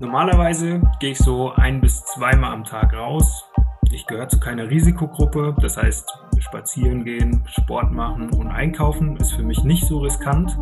[0.00, 3.44] Normalerweise gehe ich so ein bis zweimal am Tag raus.
[3.90, 6.08] Ich gehöre zu keiner Risikogruppe, das heißt,
[6.38, 10.56] spazieren gehen, Sport machen und einkaufen ist für mich nicht so riskant.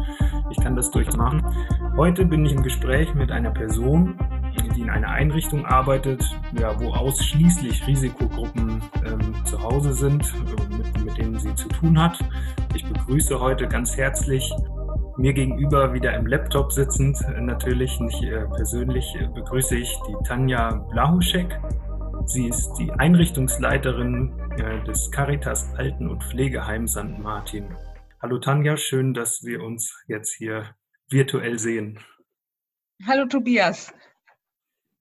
[0.50, 1.44] Ich kann das durchmachen.
[1.96, 4.18] Heute bin ich im Gespräch mit einer Person,
[4.74, 6.24] die in einer Einrichtung arbeitet,
[6.58, 12.00] ja, wo ausschließlich Risikogruppen ähm, zu Hause sind, äh, mit, mit denen sie zu tun
[12.00, 12.18] hat.
[12.74, 14.50] Ich begrüße heute ganz herzlich
[15.18, 20.16] mir gegenüber wieder im Laptop sitzend, äh, natürlich nicht äh, persönlich, äh, begrüße ich die
[20.26, 21.58] Tanja Blahuschek.
[22.26, 24.32] Sie ist die Einrichtungsleiterin
[24.86, 27.18] des Caritas Alten- und Pflegeheim St.
[27.18, 27.76] Martin.
[28.20, 30.74] Hallo Tanja, schön, dass wir uns jetzt hier
[31.08, 32.00] virtuell sehen.
[33.06, 33.94] Hallo Tobias.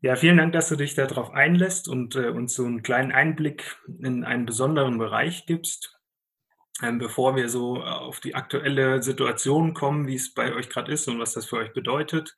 [0.02, 3.78] Ja, vielen Dank, dass du dich darauf einlässt und äh, uns so einen kleinen Einblick
[4.04, 5.95] in einen besonderen Bereich gibst.
[6.82, 11.08] Ähm, bevor wir so auf die aktuelle Situation kommen, wie es bei euch gerade ist
[11.08, 12.36] und was das für euch bedeutet.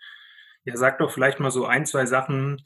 [0.64, 2.64] Ja, sagt doch vielleicht mal so ein, zwei Sachen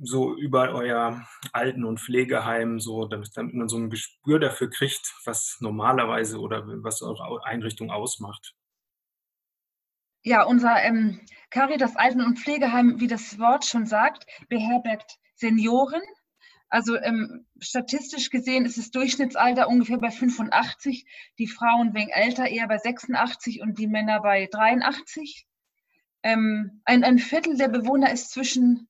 [0.00, 5.12] so über euer Alten- und Pflegeheim, so damit, damit man so ein Gespür dafür kriegt,
[5.24, 8.54] was normalerweise oder was eure Einrichtung ausmacht.
[10.22, 16.02] Ja, unser ähm, Caritas Alten- und Pflegeheim, wie das Wort schon sagt, beherbergt Senioren
[16.70, 21.06] also ähm, statistisch gesehen ist das Durchschnittsalter ungefähr bei 85,
[21.38, 25.46] die Frauen wegen älter eher bei 86 und die Männer bei 83.
[26.22, 28.88] Ähm, ein, ein Viertel der Bewohner ist zwischen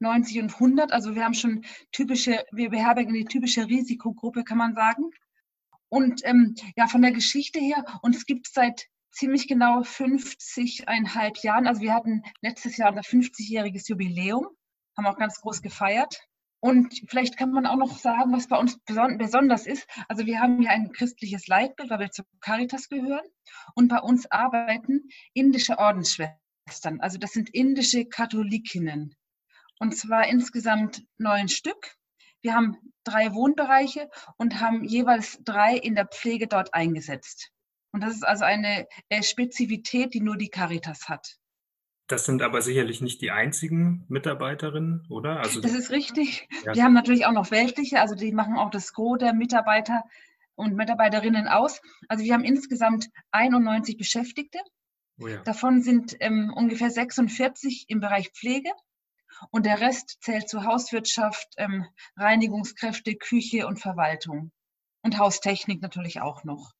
[0.00, 4.74] 90 und 100, also wir haben schon typische, wir beherbergen die typische Risikogruppe, kann man
[4.74, 5.10] sagen.
[5.88, 11.66] Und ähm, ja, von der Geschichte her, und es gibt seit ziemlich genau 50,5 Jahren,
[11.66, 14.48] also wir hatten letztes Jahr unser 50-jähriges Jubiläum,
[14.96, 16.20] haben auch ganz groß gefeiert.
[16.60, 19.86] Und vielleicht kann man auch noch sagen, was bei uns besonders ist.
[20.08, 23.26] Also wir haben ja ein christliches Leitbild, weil wir zur Caritas gehören.
[23.74, 27.00] Und bei uns arbeiten indische Ordensschwestern.
[27.00, 29.14] Also das sind indische Katholikinnen.
[29.78, 31.96] Und zwar insgesamt neun Stück.
[32.40, 37.50] Wir haben drei Wohnbereiche und haben jeweils drei in der Pflege dort eingesetzt.
[37.92, 41.36] Und das ist also eine äh, Spezifität, die nur die Caritas hat.
[42.08, 45.40] Das sind aber sicherlich nicht die einzigen Mitarbeiterinnen, oder?
[45.40, 46.48] Also, das ist richtig.
[46.64, 46.74] Ja.
[46.74, 50.04] Wir haben natürlich auch noch weltliche, also die machen auch das Gros der Mitarbeiter
[50.54, 51.80] und Mitarbeiterinnen aus.
[52.08, 54.58] Also wir haben insgesamt 91 Beschäftigte.
[55.20, 55.42] Oh ja.
[55.42, 58.70] Davon sind ähm, ungefähr 46 im Bereich Pflege
[59.50, 64.52] und der Rest zählt zu Hauswirtschaft, ähm, Reinigungskräfte, Küche und Verwaltung
[65.02, 66.72] und Haustechnik natürlich auch noch.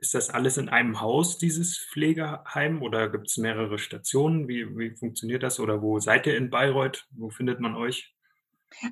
[0.00, 4.48] Ist das alles in einem Haus, dieses Pflegeheim, oder gibt es mehrere Stationen?
[4.48, 5.60] Wie, wie funktioniert das?
[5.60, 7.06] Oder wo seid ihr in Bayreuth?
[7.10, 8.14] Wo findet man euch?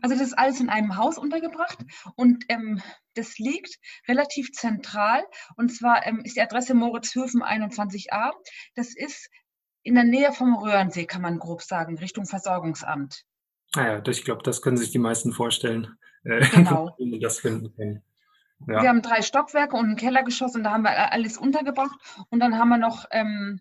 [0.03, 1.79] Also das ist alles in einem Haus untergebracht
[2.17, 2.83] und ähm,
[3.15, 5.23] das liegt relativ zentral.
[5.57, 8.33] Und zwar ähm, ist die Adresse Moritzhöfen 21a.
[8.75, 9.31] Das ist
[9.83, 13.25] in der Nähe vom Röhrensee, kann man grob sagen, Richtung Versorgungsamt.
[13.75, 16.95] Naja, ah ich glaube, das können sich die meisten vorstellen, äh, genau.
[16.99, 18.03] wo das finden können.
[18.67, 18.83] Ja.
[18.83, 21.99] Wir haben drei Stockwerke und ein Kellergeschoss und da haben wir alles untergebracht.
[22.31, 23.61] Und dann haben wir noch, ähm,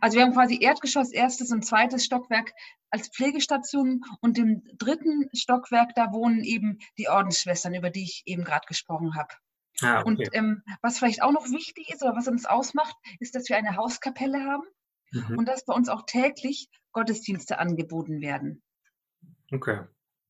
[0.00, 2.52] also wir haben quasi Erdgeschoss, erstes und zweites Stockwerk
[2.90, 8.44] als Pflegestation und im dritten Stockwerk, da wohnen eben die Ordensschwestern, über die ich eben
[8.44, 9.34] gerade gesprochen habe.
[9.82, 10.08] Ah, okay.
[10.08, 13.56] Und ähm, was vielleicht auch noch wichtig ist oder was uns ausmacht, ist, dass wir
[13.56, 14.64] eine Hauskapelle haben
[15.10, 15.38] mhm.
[15.38, 18.62] und dass bei uns auch täglich Gottesdienste angeboten werden.
[19.52, 19.80] Okay.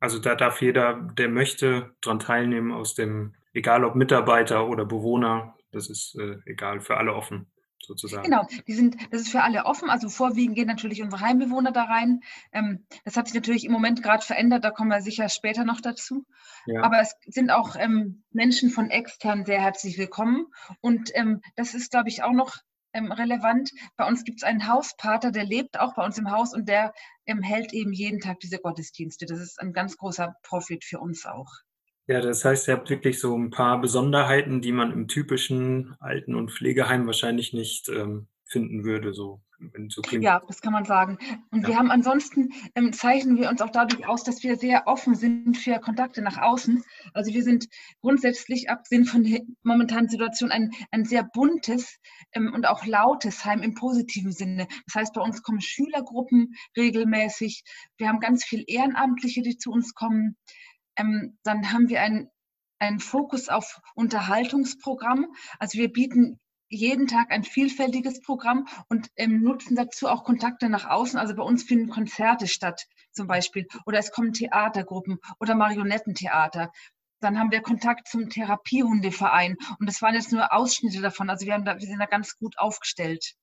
[0.00, 5.56] Also da darf jeder, der möchte, daran teilnehmen aus dem egal ob Mitarbeiter oder Bewohner,
[5.72, 7.46] das ist äh, egal, für alle offen
[7.86, 8.24] sozusagen.
[8.24, 9.90] Genau, die sind, das ist für alle offen.
[9.90, 12.20] Also vorwiegend gehen natürlich unsere Heimbewohner da rein.
[12.52, 15.80] Ähm, das hat sich natürlich im Moment gerade verändert, da kommen wir sicher später noch
[15.80, 16.24] dazu.
[16.66, 16.82] Ja.
[16.82, 20.46] Aber es sind auch ähm, Menschen von extern sehr herzlich willkommen.
[20.80, 22.56] Und ähm, das ist, glaube ich, auch noch
[22.92, 23.70] ähm, relevant.
[23.96, 26.94] Bei uns gibt es einen Hauspater, der lebt auch bei uns im Haus und der
[27.26, 29.26] ähm, hält eben jeden Tag diese Gottesdienste.
[29.26, 31.50] Das ist ein ganz großer Profit für uns auch.
[32.06, 36.34] Ja, das heißt, ihr habt wirklich so ein paar Besonderheiten, die man im typischen Alten-
[36.34, 39.40] und Pflegeheim wahrscheinlich nicht ähm, finden würde, so.
[40.20, 41.16] Ja, das kann man sagen.
[41.50, 41.68] Und ja.
[41.68, 45.56] wir haben ansonsten, ähm, zeichnen wir uns auch dadurch aus, dass wir sehr offen sind
[45.56, 46.82] für Kontakte nach außen.
[47.14, 47.68] Also wir sind
[48.02, 51.98] grundsätzlich, abgesehen von der momentanen Situation, ein, ein sehr buntes
[52.32, 54.66] ähm, und auch lautes Heim im positiven Sinne.
[54.86, 57.62] Das heißt, bei uns kommen Schülergruppen regelmäßig.
[57.96, 60.36] Wir haben ganz viel Ehrenamtliche, die zu uns kommen
[60.96, 62.30] ähm, dann haben wir einen,
[62.78, 65.34] einen Fokus auf Unterhaltungsprogramm.
[65.58, 70.88] Also wir bieten jeden Tag ein vielfältiges Programm und ähm, nutzen dazu auch Kontakte nach
[70.88, 71.18] außen.
[71.18, 76.72] Also bei uns finden Konzerte statt zum Beispiel oder es kommen Theatergruppen oder Marionettentheater.
[77.20, 81.30] Dann haben wir Kontakt zum Therapiehundeverein und das waren jetzt nur Ausschnitte davon.
[81.30, 83.34] Also wir, da, wir sind da ganz gut aufgestellt.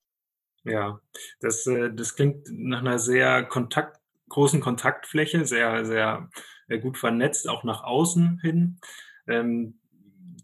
[0.64, 1.00] Ja,
[1.40, 3.98] das, äh, das klingt nach einer sehr kontakt
[4.30, 6.30] großen Kontaktfläche, sehr, sehr
[6.78, 8.80] gut vernetzt, auch nach außen hin.
[9.28, 9.80] Ähm,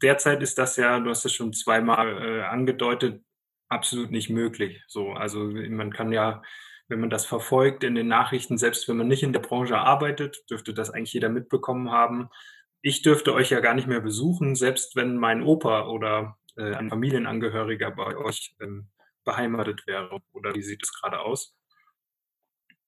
[0.02, 3.24] derzeit ist das ja, du hast es schon zweimal äh, angedeutet,
[3.70, 4.84] absolut nicht möglich.
[4.88, 6.42] So, also man kann ja,
[6.88, 10.50] wenn man das verfolgt in den Nachrichten, selbst wenn man nicht in der Branche arbeitet,
[10.50, 12.30] dürfte das eigentlich jeder mitbekommen haben.
[12.82, 16.90] Ich dürfte euch ja gar nicht mehr besuchen, selbst wenn mein Opa oder äh, ein
[16.90, 18.90] Familienangehöriger bei euch ähm,
[19.26, 20.22] beheimatet wäre.
[20.32, 21.57] Oder wie sieht es gerade aus?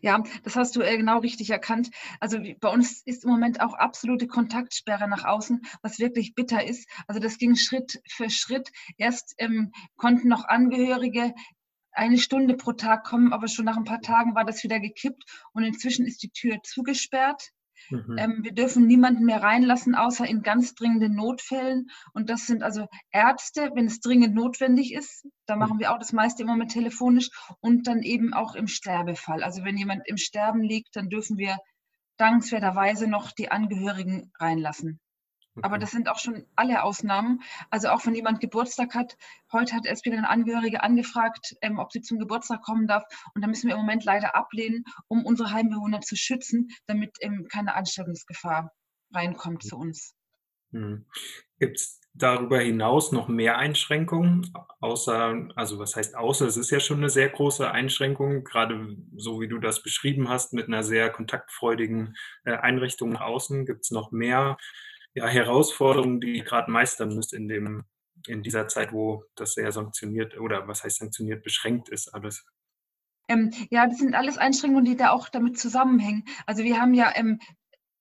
[0.02, 1.90] Ja, das hast du äh, genau richtig erkannt.
[2.22, 6.90] Also bei uns ist im Moment auch absolute Kontaktsperre nach außen, was wirklich bitter ist.
[7.08, 8.72] Also das ging Schritt für Schritt.
[8.98, 11.34] Erst ähm, konnten noch Angehörige
[11.92, 15.24] eine Stunde pro Tag kommen, aber schon nach ein paar Tagen war das wieder gekippt
[15.52, 17.50] und inzwischen ist die Tür zugesperrt.
[17.90, 18.16] Mhm.
[18.18, 21.90] Ähm, wir dürfen niemanden mehr reinlassen, außer in ganz dringenden Notfällen.
[22.14, 25.26] Und das sind also Ärzte, wenn es dringend notwendig ist.
[25.46, 25.60] Da mhm.
[25.60, 27.30] machen wir auch das meiste im Moment telefonisch.
[27.60, 29.44] Und dann eben auch im Sterbefall.
[29.44, 31.58] Also wenn jemand im Sterben liegt, dann dürfen wir
[32.18, 35.00] dankenswerterweise noch die Angehörigen reinlassen.
[35.62, 37.42] Aber das sind auch schon alle Ausnahmen.
[37.70, 39.18] Also auch wenn jemand Geburtstag hat,
[39.52, 43.04] heute hat erst wieder eine Angehörige angefragt, ähm, ob sie zum Geburtstag kommen darf.
[43.34, 47.48] Und da müssen wir im Moment leider ablehnen, um unsere Heimbewohner zu schützen, damit ähm,
[47.52, 48.72] keine Ansteckungsgefahr
[49.14, 50.16] reinkommt zu uns.
[50.72, 51.06] Hm.
[51.58, 54.52] Gibt es darüber hinaus noch mehr Einschränkungen?
[54.82, 59.42] Außer, also was heißt außer, es ist ja schon eine sehr große Einschränkung, gerade so
[59.42, 62.16] wie du das beschrieben hast, mit einer sehr kontaktfreudigen
[62.46, 63.66] äh, Einrichtung außen.
[63.66, 64.58] Gibt es noch mehr
[65.14, 67.86] ja, Herausforderungen, die ihr gerade meistern müsst in dem,
[68.28, 72.46] in dieser Zeit, wo das sehr sanktioniert oder was heißt sanktioniert, beschränkt ist alles?
[73.28, 76.26] Ähm, ja, das sind alles Einschränkungen, die da auch damit zusammenhängen.
[76.46, 77.40] Also wir haben ja ähm,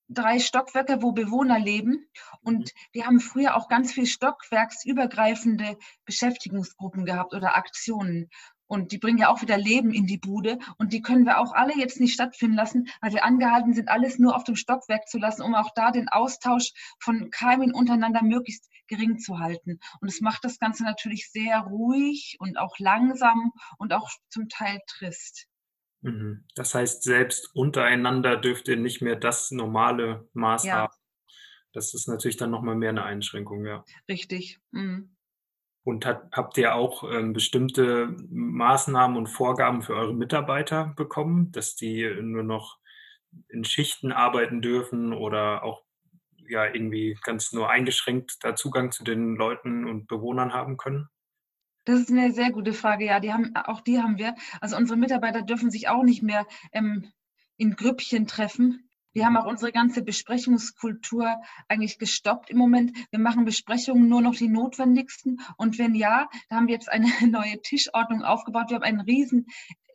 [0.08, 2.08] drei Stockwerke, wo Bewohner leben.
[2.40, 2.80] Und mhm.
[2.92, 8.30] wir haben früher auch ganz viel stockwerksübergreifende Beschäftigungsgruppen gehabt oder Aktionen.
[8.68, 10.58] Und die bringen ja auch wieder Leben in die Bude.
[10.76, 14.18] Und die können wir auch alle jetzt nicht stattfinden lassen, weil wir angehalten sind, alles
[14.18, 18.68] nur auf dem Stockwerk zu lassen, um auch da den Austausch von Keimen untereinander möglichst
[18.86, 19.80] gering zu halten.
[20.00, 24.80] Und es macht das Ganze natürlich sehr ruhig und auch langsam und auch zum Teil
[24.86, 25.48] trist.
[26.00, 26.44] Mhm.
[26.54, 30.74] Das heißt, selbst untereinander dürft ihr nicht mehr das normale Maß ja.
[30.74, 30.94] haben.
[31.72, 33.84] Das ist natürlich dann nochmal mehr eine Einschränkung, ja.
[34.08, 34.58] Richtig.
[34.70, 35.16] Mhm.
[35.84, 41.76] Und hat, habt ihr auch ähm, bestimmte Maßnahmen und Vorgaben für eure Mitarbeiter bekommen, dass
[41.76, 42.78] die nur noch
[43.48, 45.84] in Schichten arbeiten dürfen oder auch
[46.48, 51.08] ja irgendwie ganz nur eingeschränkt da Zugang zu den Leuten und Bewohnern haben können?
[51.84, 53.06] Das ist eine sehr gute Frage.
[53.06, 54.34] Ja, die haben, auch die haben wir.
[54.60, 57.10] Also unsere Mitarbeiter dürfen sich auch nicht mehr ähm,
[57.56, 58.87] in Grüppchen treffen.
[59.12, 62.96] Wir haben auch unsere ganze Besprechungskultur eigentlich gestoppt im Moment.
[63.10, 65.40] Wir machen Besprechungen nur noch die notwendigsten.
[65.56, 68.70] Und wenn ja, da haben wir jetzt eine neue Tischordnung aufgebaut.
[68.70, 69.46] Wir haben einen riesen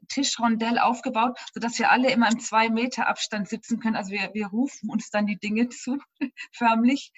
[0.10, 3.95] Tischrondell aufgebaut, sodass wir alle immer im zwei Meter Abstand sitzen können.
[3.95, 5.98] Also wir, wir rufen uns dann die Dinge zu,
[6.51, 7.12] förmlich.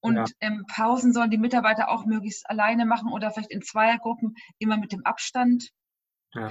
[0.00, 0.24] Und ja.
[0.40, 4.92] ähm, Pausen sollen die Mitarbeiter auch möglichst alleine machen oder vielleicht in Zweiergruppen, immer mit
[4.92, 5.70] dem Abstand.
[6.32, 6.50] Ja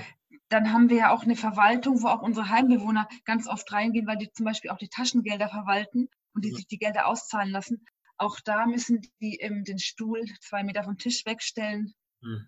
[0.50, 4.18] dann haben wir ja auch eine Verwaltung, wo auch unsere Heimbewohner ganz oft reingehen, weil
[4.18, 6.56] die zum Beispiel auch die Taschengelder verwalten und die mhm.
[6.56, 7.86] sich die Gelder auszahlen lassen.
[8.18, 12.48] Auch da müssen die eben den Stuhl zwei Meter vom Tisch wegstellen, mhm.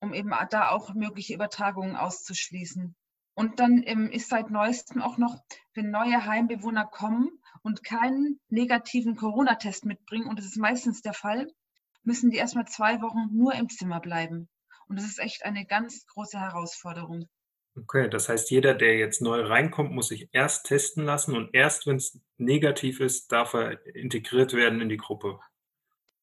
[0.00, 2.96] um eben da auch mögliche Übertragungen auszuschließen.
[3.34, 5.36] Und dann ähm, ist seit neuestem auch noch,
[5.74, 7.28] wenn neue Heimbewohner kommen
[7.62, 11.48] und keinen negativen Corona-Test mitbringen, und das ist meistens der Fall,
[12.04, 14.48] müssen die erstmal zwei Wochen nur im Zimmer bleiben.
[14.88, 17.28] Und das ist echt eine ganz große Herausforderung.
[17.76, 21.86] Okay, das heißt, jeder, der jetzt neu reinkommt, muss sich erst testen lassen und erst,
[21.86, 25.40] wenn es negativ ist, darf er integriert werden in die Gruppe.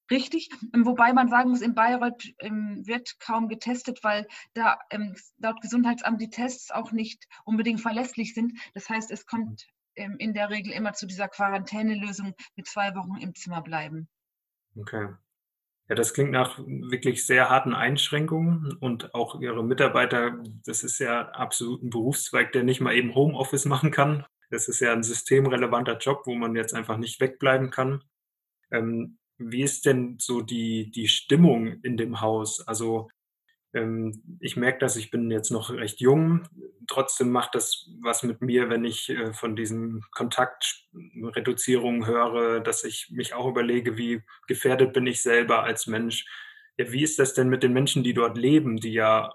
[0.09, 5.15] Richtig, ähm, wobei man sagen muss, in Bayreuth ähm, wird kaum getestet, weil da ähm,
[5.37, 8.59] laut Gesundheitsamt die Tests auch nicht unbedingt verlässlich sind.
[8.73, 13.17] Das heißt, es kommt ähm, in der Regel immer zu dieser Quarantänelösung mit zwei Wochen
[13.21, 14.09] im Zimmer bleiben.
[14.75, 15.09] Okay.
[15.91, 21.27] Ja, das klingt nach wirklich sehr harten Einschränkungen und auch Ihre Mitarbeiter, das ist ja
[21.31, 24.25] absolut ein Berufszweig, der nicht mal eben Homeoffice machen kann.
[24.51, 28.05] Das ist ja ein systemrelevanter Job, wo man jetzt einfach nicht wegbleiben kann.
[28.71, 32.65] Ähm, wie ist denn so die, die Stimmung in dem Haus?
[32.65, 33.09] Also
[33.73, 36.43] ich merke dass ich bin jetzt noch recht jung.
[36.87, 43.09] Trotzdem macht das was mit mir, wenn ich äh, von diesen Kontaktreduzierungen höre, dass ich
[43.11, 46.25] mich auch überlege, wie gefährdet bin ich selber als Mensch.
[46.77, 49.33] Ja, wie ist das denn mit den Menschen, die dort leben, die ja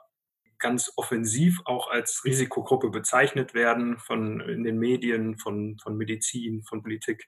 [0.58, 6.82] ganz offensiv auch als Risikogruppe bezeichnet werden von in den Medien, von, von Medizin, von
[6.82, 7.26] Politik?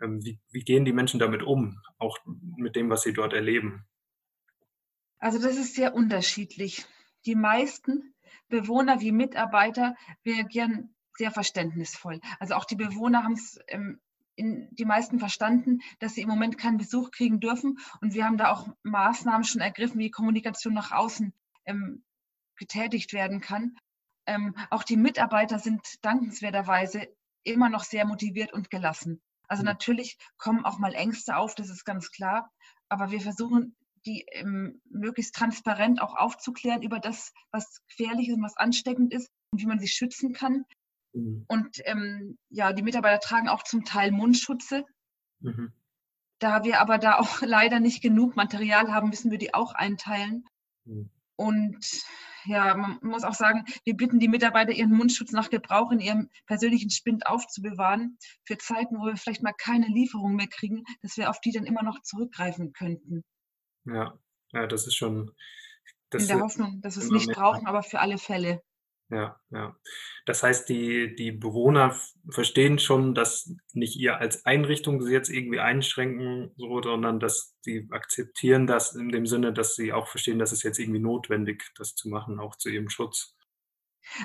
[0.00, 2.18] Ähm, wie, wie gehen die Menschen damit um, auch
[2.56, 3.86] mit dem, was sie dort erleben?
[5.24, 6.84] Also das ist sehr unterschiedlich.
[7.24, 8.12] Die meisten
[8.48, 12.20] Bewohner wie Mitarbeiter reagieren sehr verständnisvoll.
[12.40, 14.02] Also auch die Bewohner haben es ähm,
[14.34, 17.78] in, die meisten verstanden, dass sie im Moment keinen Besuch kriegen dürfen.
[18.02, 21.32] Und wir haben da auch Maßnahmen schon ergriffen, wie Kommunikation nach außen
[21.64, 22.04] ähm,
[22.56, 23.78] getätigt werden kann.
[24.26, 27.08] Ähm, auch die Mitarbeiter sind dankenswerterweise
[27.44, 29.22] immer noch sehr motiviert und gelassen.
[29.48, 29.68] Also mhm.
[29.68, 32.52] natürlich kommen auch mal Ängste auf, das ist ganz klar.
[32.90, 33.74] Aber wir versuchen,
[34.06, 39.30] die ähm, möglichst transparent auch aufzuklären über das, was gefährlich ist und was ansteckend ist
[39.50, 40.64] und wie man sich schützen kann.
[41.12, 41.44] Mhm.
[41.48, 44.84] Und ähm, ja, die Mitarbeiter tragen auch zum Teil Mundschutze.
[45.40, 45.72] Mhm.
[46.38, 50.44] Da wir aber da auch leider nicht genug Material haben, müssen wir die auch einteilen.
[50.84, 51.10] Mhm.
[51.36, 52.04] Und
[52.44, 56.30] ja, man muss auch sagen, wir bitten die Mitarbeiter, ihren Mundschutz nach Gebrauch in ihrem
[56.46, 61.30] persönlichen Spind aufzubewahren, für Zeiten, wo wir vielleicht mal keine Lieferung mehr kriegen, dass wir
[61.30, 63.24] auf die dann immer noch zurückgreifen könnten.
[63.84, 64.18] Ja,
[64.52, 65.32] ja, das ist schon.
[66.10, 68.62] Das in der Hoffnung, dass wir es nicht brauchen, aber für alle Fälle.
[69.10, 69.76] Ja, ja.
[70.24, 71.94] Das heißt, die, die Bewohner
[72.30, 77.86] verstehen schon, dass nicht ihr als Einrichtung sie jetzt irgendwie einschränken, so, sondern dass sie
[77.90, 81.94] akzeptieren das in dem Sinne, dass sie auch verstehen, dass es jetzt irgendwie notwendig, das
[81.94, 83.36] zu machen, auch zu ihrem Schutz.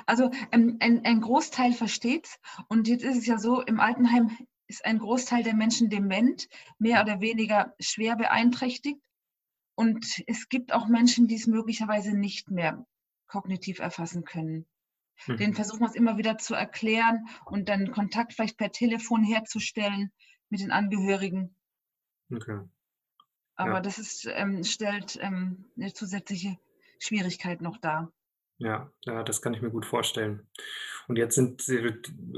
[0.06, 2.38] Also ähm, ein, ein Großteil versteht es.
[2.68, 4.30] Und jetzt ist es ja so, im Altenheim
[4.66, 6.48] ist ein Großteil der Menschen dement,
[6.78, 9.00] mehr oder weniger schwer beeinträchtigt.
[9.80, 12.86] Und es gibt auch Menschen, die es möglicherweise nicht mehr
[13.28, 14.66] kognitiv erfassen können.
[15.26, 15.38] Mhm.
[15.38, 20.12] Den versuchen wir es immer wieder zu erklären und dann Kontakt vielleicht per Telefon herzustellen
[20.50, 21.56] mit den Angehörigen.
[22.30, 22.60] Okay.
[23.54, 23.80] Aber ja.
[23.80, 26.58] das ist, ähm, stellt ähm, eine zusätzliche
[26.98, 28.12] Schwierigkeit noch dar.
[28.60, 30.46] Ja, ja, das kann ich mir gut vorstellen.
[31.08, 31.64] Und jetzt sind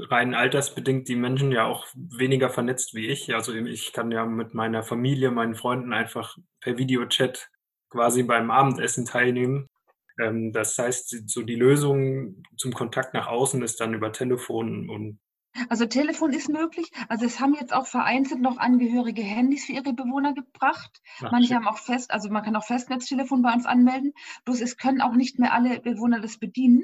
[0.09, 3.35] rein altersbedingt die Menschen ja auch weniger vernetzt wie ich.
[3.35, 7.49] Also ich kann ja mit meiner Familie, meinen Freunden einfach per Videochat
[7.89, 9.67] quasi beim Abendessen teilnehmen.
[10.19, 15.19] Ähm, das heißt, so die Lösung zum Kontakt nach außen ist dann über Telefon und
[15.69, 16.91] also Telefon ist möglich.
[17.09, 21.01] Also es haben jetzt auch vereinzelt noch Angehörige Handys für ihre Bewohner gebracht.
[21.21, 21.57] Ach, Manche schön.
[21.57, 24.13] haben auch fest, also man kann auch Festnetztelefon bei uns anmelden.
[24.45, 26.83] Bloß es können auch nicht mehr alle Bewohner das bedienen.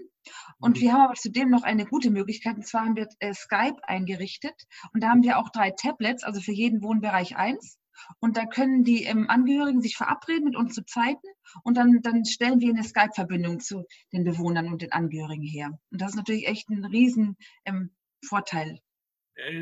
[0.60, 0.82] Und mhm.
[0.82, 2.58] wir haben aber zudem noch eine gute Möglichkeit.
[2.58, 4.56] Und zwar haben wir äh, Skype eingerichtet.
[4.94, 7.80] Und da haben wir auch drei Tablets, also für jeden Wohnbereich eins.
[8.20, 11.28] Und da können die ähm, Angehörigen sich verabreden mit uns zu Zeiten
[11.64, 15.78] und dann, dann stellen wir eine Skype-Verbindung zu den Bewohnern und den Angehörigen her.
[15.92, 17.36] Und das ist natürlich echt ein riesen
[17.66, 17.92] ähm,
[18.26, 18.80] Vorteil.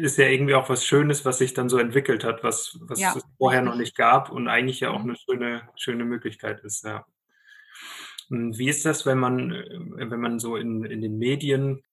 [0.01, 3.13] Ist ja irgendwie auch was Schönes, was sich dann so entwickelt hat, was, was ja,
[3.15, 5.11] es vorher noch nicht gab und eigentlich ja auch mhm.
[5.11, 7.05] eine schöne, schöne Möglichkeit ist, ja.
[8.29, 11.83] Und wie ist das, wenn man, äh, wenn man so in, in den Medien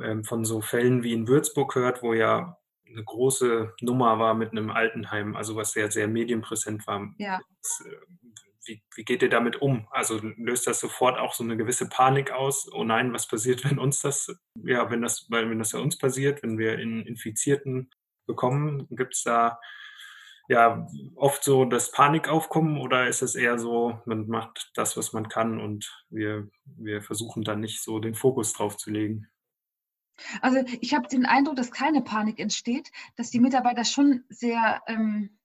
[0.00, 2.58] ähm, von so Fällen wie in Würzburg hört, wo ja
[2.90, 7.12] eine große Nummer war mit einem Altenheim, also was sehr, sehr medienpräsent war.
[7.18, 7.40] Ja.
[8.68, 9.88] Wie, wie geht ihr damit um?
[9.90, 12.70] Also löst das sofort auch so eine gewisse Panik aus?
[12.72, 14.28] Oh nein, was passiert, wenn uns das,
[14.62, 17.90] ja, wenn das, wenn das bei uns passiert, wenn wir in Infizierten
[18.26, 19.58] bekommen, gibt es da
[20.48, 25.28] ja oft so das Panikaufkommen oder ist es eher so, man macht das, was man
[25.28, 29.28] kann und wir, wir versuchen dann nicht so den Fokus drauf zu legen?
[30.40, 35.37] Also ich habe den Eindruck, dass keine Panik entsteht, dass die Mitarbeiter schon sehr, ähm,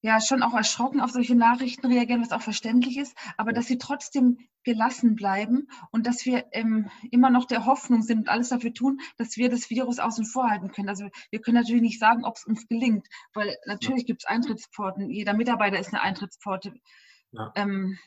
[0.00, 3.78] ja, schon auch erschrocken auf solche Nachrichten reagieren, was auch verständlich ist, aber dass sie
[3.78, 8.72] trotzdem gelassen bleiben und dass wir ähm, immer noch der Hoffnung sind und alles dafür
[8.72, 10.88] tun, dass wir das Virus außen vor halten können.
[10.88, 14.06] Also wir können natürlich nicht sagen, ob es uns gelingt, weil natürlich ja.
[14.06, 16.74] gibt es Eintrittspforten, jeder Mitarbeiter ist eine Eintrittspforte.
[17.32, 17.52] Ja.
[17.56, 17.98] Ähm,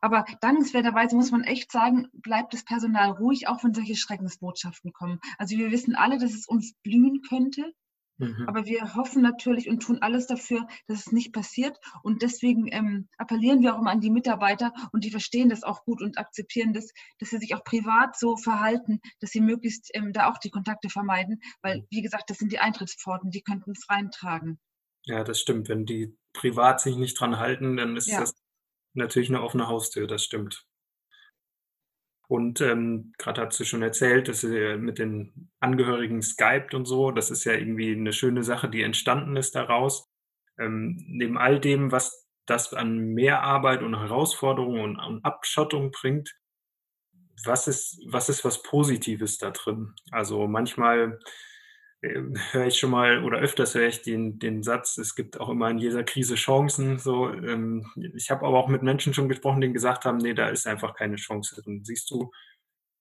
[0.00, 5.20] aber dankenswerterweise muss man echt sagen, bleibt das Personal ruhig, auch wenn solche Schreckensbotschaften kommen.
[5.36, 7.74] Also wir wissen alle, dass es uns blühen könnte,
[8.18, 8.44] mhm.
[8.46, 11.78] aber wir hoffen natürlich und tun alles dafür, dass es nicht passiert.
[12.02, 15.84] Und deswegen ähm, appellieren wir auch immer an die Mitarbeiter und die verstehen das auch
[15.84, 20.12] gut und akzeptieren das, dass sie sich auch privat so verhalten, dass sie möglichst ähm,
[20.12, 21.86] da auch die Kontakte vermeiden, weil, mhm.
[21.90, 24.58] wie gesagt, das sind die Eintrittspforten, die könnten es reintragen.
[25.06, 25.68] Ja, das stimmt.
[25.68, 28.20] Wenn die privat sich nicht dran halten, dann ist ja.
[28.20, 28.34] das
[28.94, 30.66] natürlich eine offene Haustür, das stimmt.
[32.26, 37.10] Und ähm, gerade hast du schon erzählt, dass ihr mit den Angehörigen skypt und so,
[37.10, 40.10] das ist ja irgendwie eine schöne Sache, die entstanden ist daraus.
[40.58, 46.34] Ähm, neben all dem, was das an Mehrarbeit und Herausforderungen und, und Abschottung bringt,
[47.44, 49.94] was ist, was ist was Positives da drin?
[50.10, 51.18] Also manchmal
[52.52, 55.70] höre ich schon mal oder öfters höre ich den, den Satz, es gibt auch immer
[55.70, 56.98] in jeder Krise Chancen.
[56.98, 60.48] So, ähm, ich habe aber auch mit Menschen schon gesprochen, die gesagt haben, nee, da
[60.48, 61.84] ist einfach keine Chance drin.
[61.84, 62.30] Siehst du,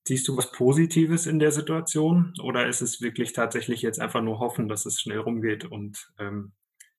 [0.08, 4.40] siehst du was Positives in der Situation oder ist es wirklich tatsächlich jetzt einfach nur
[4.40, 6.54] hoffen, dass es schnell rumgeht und ähm,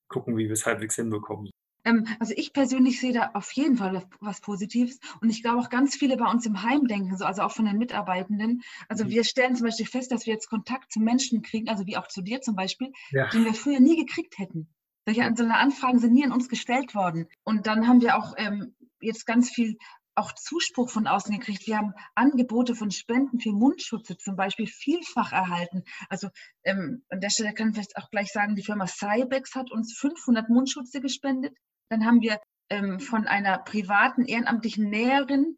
[0.08, 1.50] gucken, wie wir es halbwegs hinbekommen?
[1.85, 5.71] Ähm, also ich persönlich sehe da auf jeden Fall was Positives und ich glaube auch
[5.71, 8.62] ganz viele bei uns im Heim denken so, also auch von den Mitarbeitenden.
[8.88, 9.11] Also mhm.
[9.11, 12.09] wir stellen zum Beispiel fest, dass wir jetzt Kontakt zu Menschen kriegen, also wie auch
[12.09, 13.29] zu dir zum Beispiel, ja.
[13.29, 14.69] den wir früher nie gekriegt hätten.
[15.07, 17.29] Solche so Anfragen sind nie an uns gestellt worden.
[17.45, 19.76] Und dann haben wir auch ähm, jetzt ganz viel
[20.14, 21.67] auch Zuspruch von außen gekriegt.
[21.67, 25.85] Wir haben Angebote von Spenden für Mundschutze zum Beispiel vielfach erhalten.
[26.09, 26.29] Also
[26.62, 29.97] ähm, an der Stelle kann ich vielleicht auch gleich sagen, die Firma Cybex hat uns
[29.99, 31.57] 500 Mundschutze gespendet.
[31.88, 35.57] Dann haben wir ähm, von einer privaten ehrenamtlichen Näherin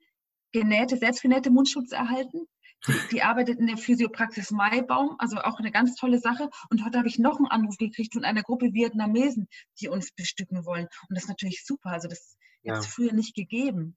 [0.53, 2.47] genähte, selbstgenähte Mundschutze erhalten.
[2.87, 6.51] Die, die, arbeitet in der Physiopraxis Maibaum, also auch eine ganz tolle Sache.
[6.71, 9.49] Und heute habe ich noch einen Anruf gekriegt von einer Gruppe Vietnamesen,
[9.81, 10.87] die uns bestücken wollen.
[11.09, 11.91] Und das ist natürlich super.
[11.91, 12.79] Also das ja.
[12.79, 13.97] ist früher nicht gegeben.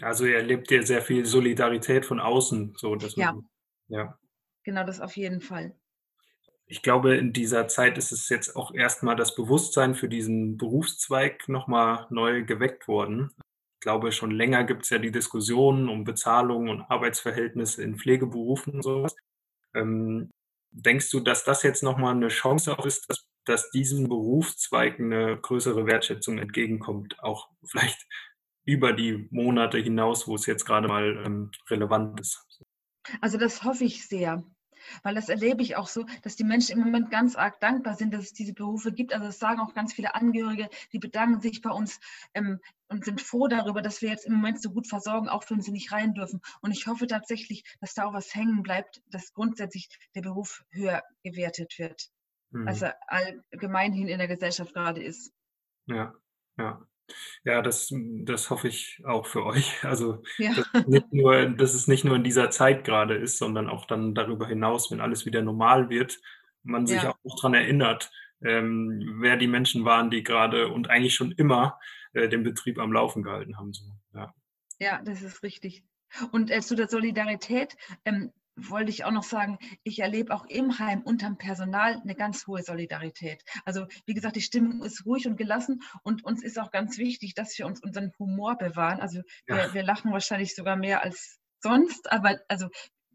[0.00, 2.74] Also ihr erlebt ja sehr viel Solidarität von außen.
[2.76, 3.32] So, dass ja.
[3.32, 3.48] Man,
[3.88, 4.18] ja.
[4.64, 5.74] Genau, das auf jeden Fall.
[6.70, 11.48] Ich glaube, in dieser Zeit ist es jetzt auch erstmal das Bewusstsein für diesen Berufszweig
[11.48, 13.30] nochmal neu geweckt worden.
[13.78, 18.74] Ich glaube, schon länger gibt es ja die Diskussionen um Bezahlung und Arbeitsverhältnisse in Pflegeberufen
[18.74, 19.16] und sowas.
[19.74, 20.30] Ähm,
[20.72, 25.38] denkst du, dass das jetzt nochmal eine Chance auch ist, dass, dass diesem Berufszweig eine
[25.40, 28.06] größere Wertschätzung entgegenkommt, auch vielleicht
[28.66, 32.44] über die Monate hinaus, wo es jetzt gerade mal ähm, relevant ist.
[33.22, 34.44] Also das hoffe ich sehr.
[35.02, 38.12] Weil das erlebe ich auch so, dass die Menschen im Moment ganz arg dankbar sind,
[38.14, 39.12] dass es diese Berufe gibt.
[39.12, 42.00] Also das sagen auch ganz viele Angehörige, die bedanken sich bei uns
[42.34, 45.60] ähm, und sind froh darüber, dass wir jetzt im Moment so gut versorgen, auch wenn
[45.60, 46.40] sie nicht rein dürfen.
[46.60, 51.02] Und ich hoffe tatsächlich, dass da auch was hängen bleibt, dass grundsätzlich der Beruf höher
[51.22, 52.08] gewertet wird,
[52.50, 52.68] mhm.
[52.68, 55.32] als er allgemeinhin in der Gesellschaft gerade ist.
[55.86, 56.14] Ja,
[56.58, 56.82] ja.
[57.44, 59.72] Ja, das, das hoffe ich auch für euch.
[59.84, 60.54] Also, ja.
[60.54, 64.14] dass, nicht nur, dass es nicht nur in dieser Zeit gerade ist, sondern auch dann
[64.14, 66.18] darüber hinaus, wenn alles wieder normal wird,
[66.62, 67.10] man sich ja.
[67.10, 68.10] auch daran erinnert,
[68.42, 71.78] ähm, wer die Menschen waren, die gerade und eigentlich schon immer
[72.12, 73.72] äh, den Betrieb am Laufen gehalten haben.
[73.72, 73.84] So.
[74.14, 74.34] Ja.
[74.78, 75.84] ja, das ist richtig.
[76.32, 80.78] Und äh, zu der Solidarität, ähm, wollte ich auch noch sagen, ich erlebe auch im
[80.78, 83.42] Heim unterm Personal eine ganz hohe Solidarität.
[83.64, 87.34] Also wie gesagt, die Stimmung ist ruhig und gelassen und uns ist auch ganz wichtig,
[87.34, 89.00] dass wir uns unseren Humor bewahren.
[89.00, 89.56] Also ja.
[89.56, 92.68] wir, wir, lachen wahrscheinlich sogar mehr als sonst, aber also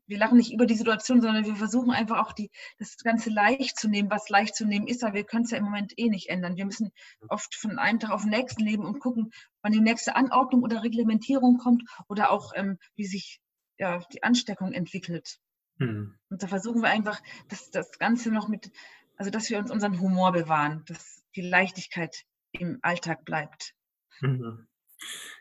[0.06, 3.80] wir lachen nicht über die Situation, sondern wir versuchen einfach auch die, das Ganze leicht
[3.80, 6.10] zu nehmen, was leicht zu nehmen ist, aber wir können es ja im Moment eh
[6.10, 6.58] nicht ändern.
[6.58, 6.92] Wir müssen
[7.30, 10.84] oft von einem Tag auf den nächsten leben und gucken, wann die nächste Anordnung oder
[10.84, 13.40] Reglementierung kommt oder auch ähm, wie sich
[13.84, 15.40] ja, die Ansteckung entwickelt.
[15.78, 16.16] Mhm.
[16.30, 18.72] Und da versuchen wir einfach, dass das Ganze noch mit,
[19.18, 23.74] also dass wir uns unseren Humor bewahren, dass die Leichtigkeit im Alltag bleibt.
[24.22, 24.68] Mhm.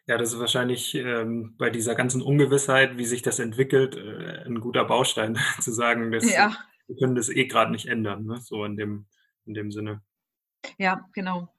[0.07, 4.59] Ja, das ist wahrscheinlich ähm, bei dieser ganzen Ungewissheit, wie sich das entwickelt, äh, ein
[4.59, 6.57] guter Baustein, zu sagen, dass ja.
[6.88, 8.40] wir können das eh gerade nicht ändern, ne?
[8.40, 9.07] so in dem,
[9.44, 10.02] in dem Sinne.
[10.78, 11.55] Ja, genau.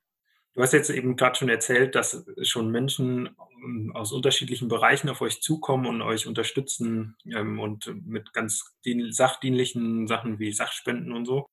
[0.55, 5.21] Du hast jetzt eben gerade schon erzählt, dass schon Menschen ähm, aus unterschiedlichen Bereichen auf
[5.21, 8.75] euch zukommen und euch unterstützen ähm, und mit ganz
[9.09, 11.47] sachdienlichen Sachen wie Sachspenden und so.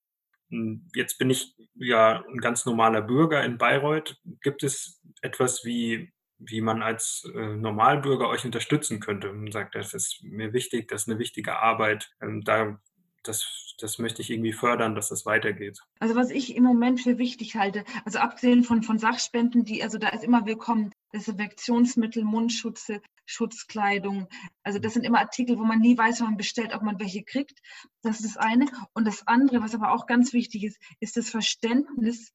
[0.95, 4.19] Jetzt bin ich ja ein ganz normaler Bürger in Bayreuth.
[4.43, 9.33] Gibt es etwas wie, wie man als äh, Normalbürger euch unterstützen könnte?
[9.33, 12.11] Man sagt, das ist mir wichtig, das ist eine wichtige Arbeit.
[12.21, 12.81] Ähm, da
[13.23, 15.79] das, das möchte ich irgendwie fördern, dass das weitergeht.
[15.99, 19.99] Also was ich im Moment für wichtig halte, also abgesehen von, von Sachspenden, die, also
[19.99, 24.29] da ist immer willkommen, Desinfektionsmittel, Mundschutze, Schutzkleidung.
[24.63, 27.23] Also das sind immer Artikel, wo man nie weiß, wenn man bestellt, ob man welche
[27.23, 27.61] kriegt.
[28.03, 28.67] Das ist das eine.
[28.93, 32.33] Und das andere, was aber auch ganz wichtig ist, ist das Verständnis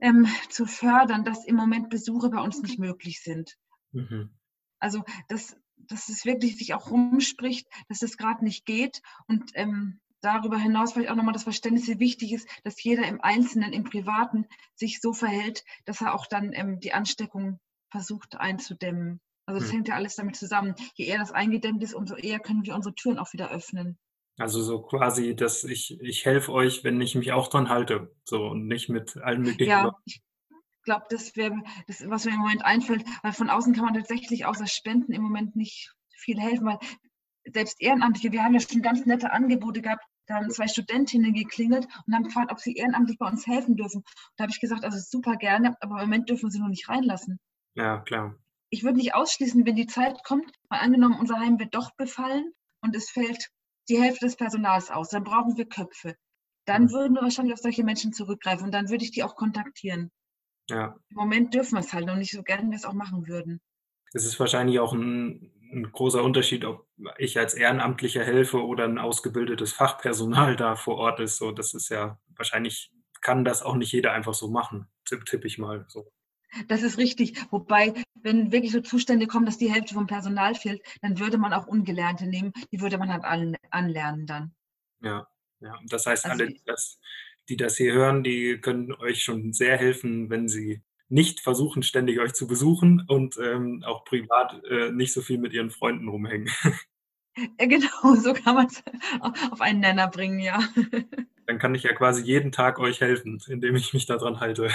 [0.00, 3.56] ähm, zu fördern, dass im Moment Besuche bei uns nicht möglich sind.
[3.92, 4.30] Mhm.
[4.78, 5.56] Also das,
[5.90, 10.92] dass es wirklich sich auch rumspricht, dass es gerade nicht geht und ähm, darüber hinaus
[10.92, 15.00] vielleicht auch nochmal das Verständnis, wie wichtig ist, dass jeder im Einzelnen, im Privaten sich
[15.00, 17.58] so verhält, dass er auch dann ähm, die Ansteckung
[17.90, 19.20] versucht einzudämmen.
[19.46, 19.76] Also das hm.
[19.76, 20.74] hängt ja alles damit zusammen.
[20.94, 23.98] Je eher das eingedämmt ist, umso eher können wir unsere Türen auch wieder öffnen.
[24.38, 28.14] Also so quasi, dass ich, ich helfe euch, wenn ich mich auch dran halte.
[28.24, 29.70] So und nicht mit allen möglichen.
[29.70, 30.22] Ja, ich
[30.82, 31.54] glaube, das wäre
[31.86, 35.22] das, was mir im Moment einfällt, weil von außen kann man tatsächlich außer Spenden im
[35.22, 36.78] Moment nicht viel helfen, weil
[37.52, 41.88] selbst Ehrenamtliche, wir haben ja schon ganz nette Angebote gehabt, da haben zwei Studentinnen geklingelt
[42.06, 44.04] und haben gefragt, ob sie ehrenamtlich bei uns helfen dürfen.
[44.36, 46.88] Da habe ich gesagt, also super gerne, aber im Moment dürfen wir sie noch nicht
[46.88, 47.40] reinlassen.
[47.74, 48.36] Ja, klar.
[48.68, 52.52] Ich würde nicht ausschließen, wenn die Zeit kommt, mal angenommen, unser Heim wird doch befallen
[52.80, 53.50] und es fällt
[53.88, 56.14] die Hälfte des Personals aus, dann brauchen wir Köpfe.
[56.64, 56.90] Dann mhm.
[56.92, 60.12] würden wir wahrscheinlich auf solche Menschen zurückgreifen und dann würde ich die auch kontaktieren.
[60.70, 60.96] Ja.
[61.10, 63.26] Im Moment dürfen wir es halt noch nicht so gerne, wie wir es auch machen
[63.26, 63.60] würden.
[64.12, 66.86] Es ist wahrscheinlich auch ein, ein, großer Unterschied, ob
[67.18, 71.36] ich als Ehrenamtlicher helfe oder ein ausgebildetes Fachpersonal da vor Ort ist.
[71.36, 75.44] So, das ist ja wahrscheinlich kann das auch nicht jeder einfach so machen, tippe tipp
[75.44, 76.10] ich mal so.
[76.66, 77.40] Das ist richtig.
[77.52, 81.52] Wobei, wenn wirklich so Zustände kommen, dass die Hälfte vom Personal fehlt, dann würde man
[81.52, 82.52] auch Ungelernte nehmen.
[82.72, 84.54] Die würde man halt an, anlernen dann.
[85.00, 85.28] Ja,
[85.60, 85.78] ja.
[85.86, 86.98] Das heißt, also, alle, die das,
[87.48, 92.20] die das hier hören, die können euch schon sehr helfen, wenn sie nicht versuchen, ständig
[92.20, 96.50] euch zu besuchen und ähm, auch privat äh, nicht so viel mit ihren Freunden rumhängen.
[97.36, 98.82] Ja, genau, so kann man es
[99.50, 100.60] auf einen Nenner bringen, ja.
[101.46, 104.70] Dann kann ich ja quasi jeden Tag euch helfen, indem ich mich daran halte.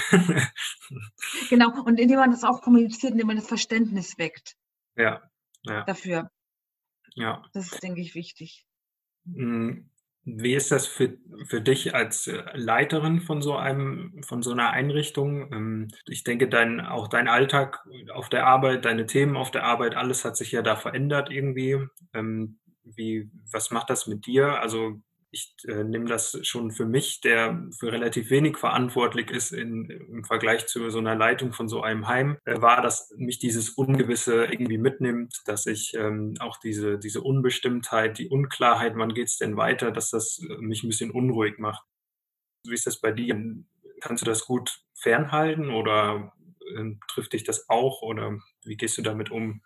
[1.50, 4.58] genau, und indem man das auch kommuniziert, indem man das Verständnis weckt.
[4.98, 5.22] Ja,
[5.64, 5.84] ja.
[5.84, 6.30] Dafür.
[7.14, 7.44] Ja.
[7.54, 8.66] Das ist, denke ich, wichtig.
[9.26, 9.90] Hm,
[10.26, 14.72] wie ist das für, für dich als äh, Leiterin von so einem, von so einer
[14.72, 15.52] Einrichtung?
[15.54, 19.96] Ähm, ich denke, dein, auch dein Alltag auf der Arbeit, deine Themen auf der Arbeit,
[19.96, 21.88] alles hat sich ja da verändert irgendwie.
[22.14, 24.60] Ähm, wie, was macht das mit dir?
[24.62, 25.00] Also
[25.36, 30.24] ich äh, nehme das schon für mich, der für relativ wenig verantwortlich ist in, im
[30.24, 34.46] Vergleich zu so einer Leitung von so einem Heim, äh, war, dass mich dieses Ungewisse
[34.46, 39.58] irgendwie mitnimmt, dass ich ähm, auch diese, diese Unbestimmtheit, die Unklarheit, wann geht es denn
[39.58, 41.84] weiter, dass das äh, mich ein bisschen unruhig macht.
[42.66, 43.36] Wie ist das bei dir?
[44.00, 46.34] Kannst du das gut fernhalten oder
[46.78, 49.62] äh, trifft dich das auch oder wie gehst du damit um?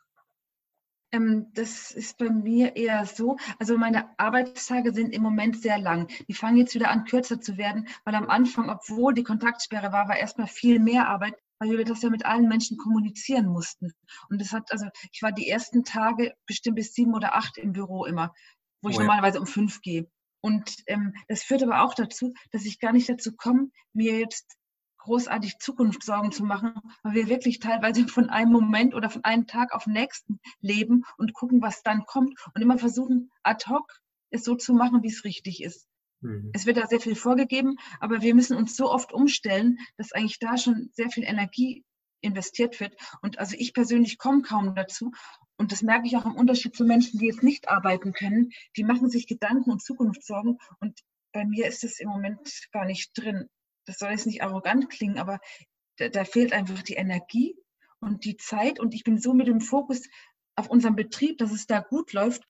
[1.11, 3.37] Ähm, das ist bei mir eher so.
[3.57, 6.07] Also meine Arbeitstage sind im Moment sehr lang.
[6.27, 10.07] Die fangen jetzt wieder an, kürzer zu werden, weil am Anfang, obwohl die Kontaktsperre war,
[10.07, 13.91] war erstmal viel mehr Arbeit, weil wir das ja mit allen Menschen kommunizieren mussten.
[14.29, 17.73] Und das hat, also ich war die ersten Tage bestimmt bis sieben oder acht im
[17.73, 18.33] Büro immer,
[18.81, 19.05] wo ich oh ja.
[19.05, 20.09] normalerweise um fünf gehe.
[20.41, 24.58] Und ähm, das führt aber auch dazu, dass ich gar nicht dazu komme, mir jetzt
[24.99, 29.73] großartig Zukunftssorgen zu machen, weil wir wirklich teilweise von einem Moment oder von einem Tag
[29.73, 34.43] auf den nächsten leben und gucken, was dann kommt und immer versuchen, ad hoc es
[34.43, 35.87] so zu machen, wie es richtig ist.
[36.21, 36.51] Mhm.
[36.53, 40.39] Es wird da sehr viel vorgegeben, aber wir müssen uns so oft umstellen, dass eigentlich
[40.39, 41.83] da schon sehr viel Energie
[42.21, 42.95] investiert wird.
[43.21, 45.11] Und also ich persönlich komme kaum dazu.
[45.57, 48.51] Und das merke ich auch im Unterschied zu Menschen, die jetzt nicht arbeiten können.
[48.75, 50.57] Die machen sich Gedanken und Zukunftssorgen.
[50.79, 50.99] Und
[51.31, 53.49] bei mir ist es im Moment gar nicht drin
[53.89, 55.39] das soll jetzt nicht arrogant klingen, aber
[55.97, 57.55] da, da fehlt einfach die Energie
[57.99, 58.79] und die Zeit.
[58.79, 60.07] Und ich bin so mit dem Fokus
[60.55, 62.43] auf unserem Betrieb, dass es da gut läuft,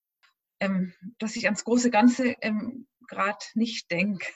[0.60, 4.28] ähm, dass ich ans große Ganze ähm, gerade nicht denke.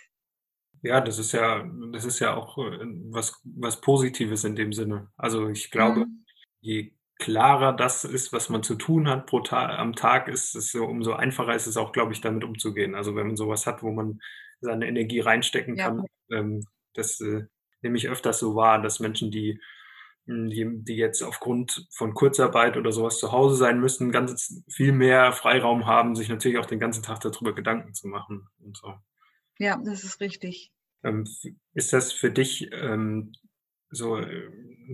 [0.81, 5.11] Ja, das ist ja, das ist ja auch äh, was, was Positives in dem Sinne.
[5.17, 6.25] Also ich glaube, mhm.
[6.61, 10.71] je klarer das ist, was man zu tun hat pro Tag, am Tag, ist es
[10.71, 12.95] so, umso einfacher ist es auch, glaube ich, damit umzugehen.
[12.95, 14.19] Also wenn man sowas hat, wo man
[14.61, 15.87] seine Energie reinstecken ja.
[15.87, 17.43] kann, ähm, das äh,
[17.81, 19.59] nehme ich öfters so wahr, dass Menschen, die,
[20.25, 24.91] hm, die, die jetzt aufgrund von Kurzarbeit oder sowas zu Hause sein müssen, ganz viel
[24.91, 28.93] mehr Freiraum haben, sich natürlich auch den ganzen Tag darüber Gedanken zu machen und so.
[29.59, 30.71] Ja, das ist richtig.
[31.03, 31.27] Ähm,
[31.73, 33.33] ist das für dich ähm,
[33.93, 34.49] so äh,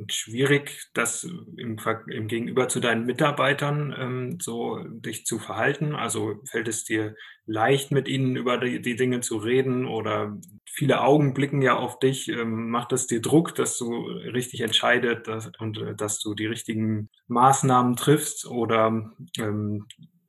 [0.08, 5.96] schwierig, das im, im, Gegenüber zu deinen Mitarbeitern ähm, so dich zu verhalten?
[5.96, 11.02] Also fällt es dir leicht, mit ihnen über die, die Dinge zu reden oder viele
[11.02, 12.30] Augen blicken ja auf dich.
[12.30, 16.46] Ähm, macht es dir Druck, dass du richtig entscheidest dass, und äh, dass du die
[16.46, 19.86] richtigen Maßnahmen triffst oder ähm,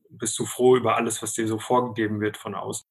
[0.09, 2.90] bist du froh über alles, was dir so vorgegeben wird von außen?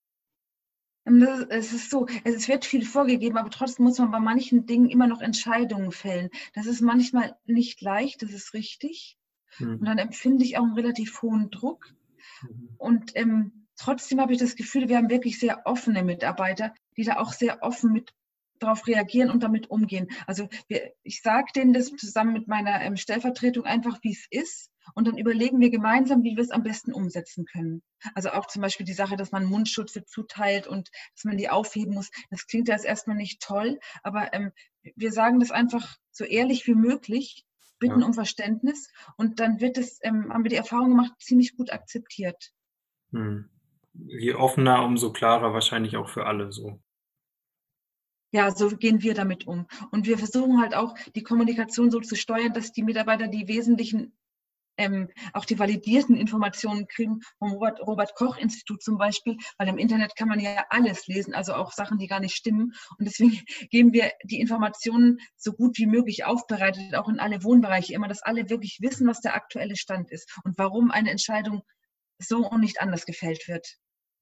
[1.09, 4.89] Ähm, es ist so, es wird viel vorgegeben, aber trotzdem muss man bei manchen Dingen
[4.89, 6.29] immer noch Entscheidungen fällen.
[6.53, 9.17] Das ist manchmal nicht leicht, das ist richtig.
[9.57, 9.79] Mhm.
[9.79, 11.93] Und dann empfinde ich auch einen relativ hohen Druck.
[12.41, 12.69] Mhm.
[12.77, 17.17] Und ähm, trotzdem habe ich das Gefühl, wir haben wirklich sehr offene Mitarbeiter, die da
[17.17, 18.13] auch sehr offen mit
[18.59, 20.09] darauf reagieren und damit umgehen.
[20.27, 24.71] Also wir, ich sage denen das zusammen mit meiner ähm, Stellvertretung einfach, wie es ist.
[24.95, 27.83] Und dann überlegen wir gemeinsam, wie wir es am besten umsetzen können.
[28.15, 31.93] Also auch zum Beispiel die Sache, dass man Mundschutze zuteilt und dass man die aufheben
[31.93, 32.09] muss.
[32.31, 34.51] Das klingt ja jetzt erstmal nicht toll, aber ähm,
[34.95, 37.45] wir sagen das einfach so ehrlich wie möglich,
[37.79, 38.05] bitten ja.
[38.05, 42.51] um Verständnis und dann wird es, ähm, haben wir die Erfahrung gemacht, ziemlich gut akzeptiert.
[43.11, 43.49] Hm.
[43.93, 46.81] Je offener, umso klarer wahrscheinlich auch für alle so.
[48.31, 49.65] Ja, so gehen wir damit um.
[49.91, 54.13] Und wir versuchen halt auch, die Kommunikation so zu steuern, dass die Mitarbeiter die wesentlichen
[54.79, 59.77] ähm, auch die validierten Informationen kriegen vom Robert, Robert Koch Institut zum Beispiel, weil im
[59.77, 62.73] Internet kann man ja alles lesen, also auch Sachen, die gar nicht stimmen.
[62.97, 63.31] Und deswegen
[63.71, 68.23] geben wir die Informationen so gut wie möglich aufbereitet, auch in alle Wohnbereiche immer, dass
[68.23, 71.61] alle wirklich wissen, was der aktuelle Stand ist und warum eine Entscheidung
[72.17, 73.67] so und nicht anders gefällt wird.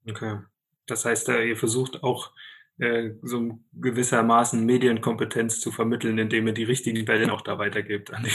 [0.09, 0.39] Okay.
[0.87, 2.31] Das heißt, ihr versucht auch
[2.79, 8.23] äh, so gewissermaßen Medienkompetenz zu vermitteln, indem ihr die richtigen Wellen auch da weitergibt an
[8.23, 8.31] die,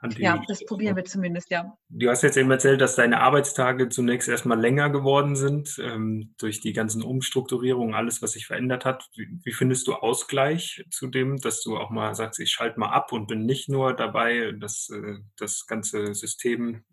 [0.00, 1.76] an die Ja, das probieren wir zumindest, ja.
[1.88, 6.60] Du hast jetzt eben erzählt, dass deine Arbeitstage zunächst erstmal länger geworden sind, ähm, durch
[6.60, 9.08] die ganzen Umstrukturierungen, alles, was sich verändert hat.
[9.14, 12.90] Wie, wie, findest du Ausgleich zu dem, dass du auch mal sagst, ich schalte mal
[12.90, 16.84] ab und bin nicht nur dabei, das, äh, das ganze System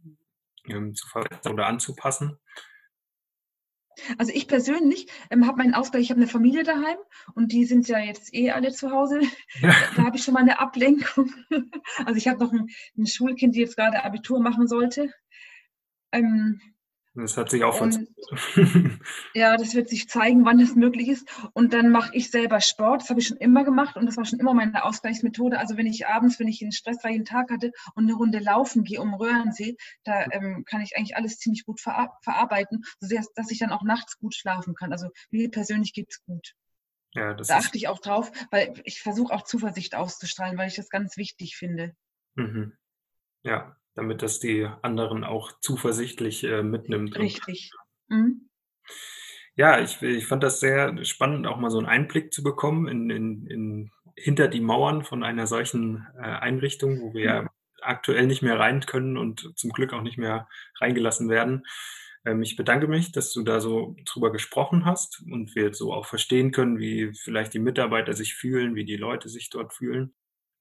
[0.69, 2.39] ähm, zu verbessern oder anzupassen?
[4.17, 6.97] Also ich persönlich ähm, habe meinen Ausgleich, ich habe eine Familie daheim
[7.35, 9.21] und die sind ja jetzt eh alle zu Hause.
[9.61, 9.73] Ja.
[9.95, 11.31] Da, habe ich schon mal eine Ablenkung.
[12.05, 15.13] Also ich habe noch ein, ein, Schulkind, die jetzt gerade Abitur machen sollte.
[16.11, 16.59] Ähm,
[17.15, 18.07] das hat sich auch und,
[19.35, 21.27] Ja, das wird sich zeigen, wann das möglich ist.
[21.53, 23.01] Und dann mache ich selber Sport.
[23.01, 25.59] Das habe ich schon immer gemacht und das war schon immer meine Ausgleichsmethode.
[25.59, 28.99] Also wenn ich abends, wenn ich einen stressreichen Tag hatte und eine Runde laufen gehe
[28.99, 33.59] um Röhrensee, da ähm, kann ich eigentlich alles ziemlich gut verar verarbeiten, sodass dass ich
[33.59, 34.91] dann auch nachts gut schlafen kann.
[34.91, 36.55] Also mir persönlich geht es gut.
[37.13, 40.75] Ja, das da achte ich auch drauf, weil ich versuche auch Zuversicht auszustrahlen, weil ich
[40.75, 41.95] das ganz wichtig finde.
[42.33, 42.73] Mhm.
[43.43, 47.17] Ja, damit das die anderen auch zuversichtlich äh, mitnimmt.
[47.17, 47.71] Richtig.
[48.07, 48.49] Mhm.
[49.55, 53.09] Ja, ich, ich fand das sehr spannend, auch mal so einen Einblick zu bekommen in,
[53.09, 57.49] in, in hinter die Mauern von einer solchen äh, Einrichtung, wo wir mhm.
[57.81, 60.47] aktuell nicht mehr rein können und zum Glück auch nicht mehr
[60.79, 61.65] reingelassen werden.
[62.25, 66.05] Ähm, ich bedanke mich, dass du da so drüber gesprochen hast und wir so auch
[66.05, 70.13] verstehen können, wie vielleicht die Mitarbeiter sich fühlen, wie die Leute sich dort fühlen.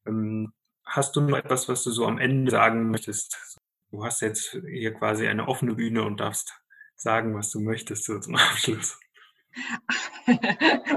[0.07, 0.53] Ähm,
[0.85, 3.59] Hast du noch etwas, was du so am Ende sagen möchtest?
[3.91, 6.55] Du hast jetzt hier quasi eine offene Bühne und darfst
[6.97, 8.99] sagen, was du möchtest so zum Abschluss.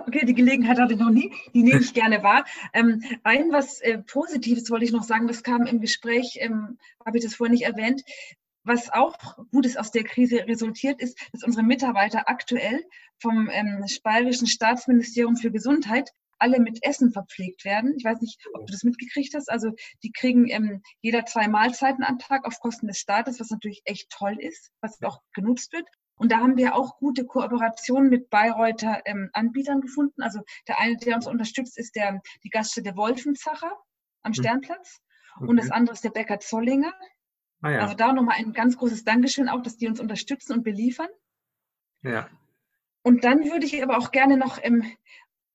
[0.08, 1.34] Okay, die Gelegenheit hatte ich noch nie.
[1.54, 2.45] Die nehme ich gerne wahr.
[2.74, 7.17] Ähm, ein was äh, Positives wollte ich noch sagen, das kam im Gespräch, ähm, habe
[7.17, 8.04] ich das vorhin nicht erwähnt.
[8.63, 9.17] Was auch
[9.52, 12.84] Gutes aus der Krise resultiert, ist, dass unsere Mitarbeiter aktuell
[13.19, 17.93] vom ähm, Bayerischen Staatsministerium für Gesundheit alle mit Essen verpflegt werden.
[17.98, 19.50] Ich weiß nicht, ob du das mitgekriegt hast.
[19.50, 19.71] Also
[20.04, 24.10] die kriegen ähm, jeder zwei Mahlzeiten am Tag auf Kosten des Staates, was natürlich echt
[24.10, 25.88] toll ist, was auch genutzt wird.
[26.17, 30.21] Und da haben wir auch gute Kooperationen mit Bayreuther ähm, Anbietern gefunden.
[30.21, 33.71] Also der eine, der uns unterstützt, ist der, die Gaststätte Wolfenzacher
[34.21, 34.34] am hm.
[34.34, 35.00] Sternplatz.
[35.36, 35.48] Okay.
[35.48, 36.93] Und das andere ist der Bäcker Zollinger.
[37.62, 37.80] Ah, ja.
[37.80, 41.10] Also da nochmal ein ganz großes Dankeschön auch, dass die uns unterstützen und beliefern.
[42.02, 42.30] Ja.
[43.04, 44.84] Und dann würde ich aber auch gerne noch ähm,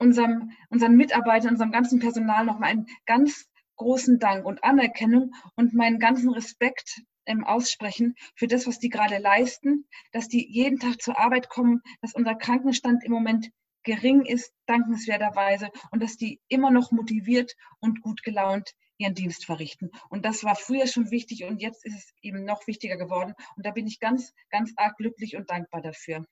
[0.00, 5.98] unserem, unseren Mitarbeitern, unserem ganzen Personal nochmal einen ganz großen Dank und Anerkennung und meinen
[5.98, 11.18] ganzen Respekt ähm, aussprechen für das, was die gerade leisten, dass die jeden Tag zur
[11.18, 13.50] Arbeit kommen, dass unser Krankenstand im Moment
[13.82, 19.90] gering ist, dankenswerterweise, und dass die immer noch motiviert und gut gelaunt ihren Dienst verrichten.
[20.10, 23.32] Und das war früher schon wichtig und jetzt ist es eben noch wichtiger geworden.
[23.56, 26.26] Und da bin ich ganz, ganz arg glücklich und dankbar dafür.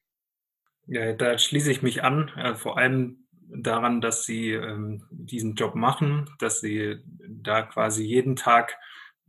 [0.87, 2.29] Ja, da schließe ich mich an.
[2.37, 8.37] Äh, vor allem daran, dass sie ähm, diesen Job machen, dass sie da quasi jeden
[8.37, 8.77] Tag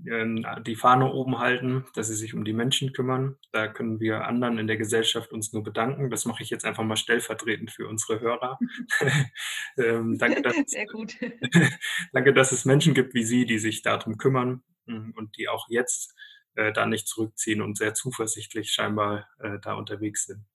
[0.08, 3.36] ähm, die Fahne oben halten, dass sie sich um die Menschen kümmern.
[3.52, 6.10] Da können wir anderen in der Gesellschaft uns nur bedanken.
[6.10, 8.60] Das mache ich jetzt einfach mal stellvertretend für unsere Hörer.
[9.78, 11.16] ähm, danke, dass, Sehr gut.
[12.14, 15.68] danke, dass es Menschen gibt wie Sie, die sich darum kümmern hm, und die auch
[15.70, 16.16] jetzt
[16.56, 20.46] äh, da nicht zurückziehen und sehr zuversichtlich scheinbar äh, da unterwegs sind.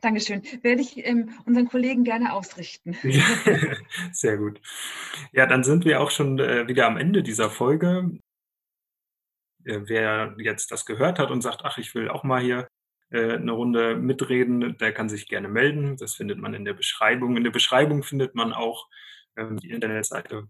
[0.00, 0.42] Dankeschön.
[0.62, 2.96] Werde ich ähm, unseren Kollegen gerne ausrichten.
[4.12, 4.60] sehr gut.
[5.32, 8.18] Ja, dann sind wir auch schon äh, wieder am Ende dieser Folge.
[9.64, 12.68] Äh, wer jetzt das gehört hat und sagt, ach, ich will auch mal hier
[13.10, 15.96] äh, eine Runde mitreden, der kann sich gerne melden.
[15.96, 17.36] Das findet man in der Beschreibung.
[17.36, 18.88] In der Beschreibung findet man auch
[19.36, 20.48] ähm, die Internetseite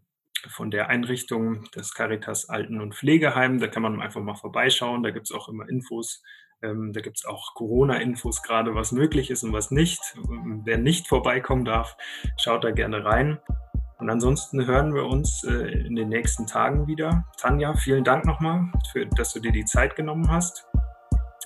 [0.48, 3.58] von der Einrichtung des Caritas Alten- und Pflegeheim.
[3.58, 5.02] Da kann man einfach mal vorbeischauen.
[5.02, 6.22] Da gibt es auch immer Infos
[6.62, 10.01] ähm, da gibt es auch Corona-Infos gerade, was möglich ist und was nicht.
[10.64, 11.96] Wer nicht vorbeikommen darf,
[12.37, 13.38] schaut da gerne rein.
[13.99, 17.25] Und ansonsten hören wir uns äh, in den nächsten Tagen wieder.
[17.37, 20.66] Tanja, vielen Dank nochmal, für, dass du dir die Zeit genommen hast.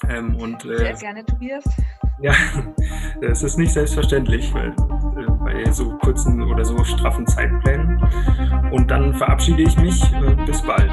[0.09, 1.65] Ähm, und, äh, Sehr gerne, Tobias.
[2.21, 2.33] Ja,
[3.23, 5.31] es ist nicht selbstverständlich weil, äh,
[5.65, 8.01] bei so kurzen oder so straffen Zeitplänen.
[8.71, 10.03] Und dann verabschiede ich mich.
[10.13, 10.93] Äh, bis bald.